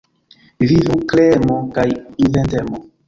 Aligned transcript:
Vivu 0.71 0.95
kreemo 1.11 1.59
kaj 1.77 1.85
inventemo. 2.29 2.83